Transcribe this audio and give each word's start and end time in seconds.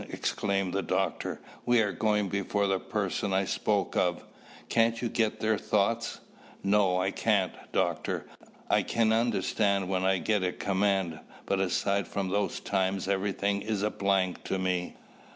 exclaimed 0.09 0.73
the 0.73 0.81
doctor. 0.81 1.39
"We 1.63 1.79
are 1.83 1.91
going 1.91 2.27
before 2.27 2.65
the 2.65 2.79
person 2.79 3.33
I 3.33 3.45
spoke 3.45 3.95
of. 3.95 4.23
Can't 4.67 4.99
you 4.99 5.09
get 5.09 5.39
their 5.41 5.59
thoughts?" 5.59 6.21
"No, 6.63 6.97
I 6.99 7.11
can't, 7.11 7.51
Doctor. 7.71 8.25
I 8.67 8.81
can 8.81 9.13
understand 9.13 9.89
when 9.89 10.03
I 10.03 10.17
get 10.17 10.41
a 10.41 10.53
command, 10.53 11.19
but 11.45 11.59
aside 11.59 12.07
from 12.07 12.29
those 12.29 12.59
times 12.59 13.07
everything 13.07 13.61
is 13.61 13.83
a 13.83 13.91
blank 13.91 14.43
to 14.45 14.57
me." 14.57 14.95